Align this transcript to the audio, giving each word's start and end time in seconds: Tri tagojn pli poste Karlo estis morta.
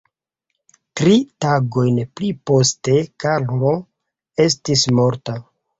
Tri 1.01 1.13
tagojn 1.45 2.01
pli 2.15 2.31
poste 2.51 2.99
Karlo 3.27 3.79
estis 4.49 4.93
morta. 5.01 5.43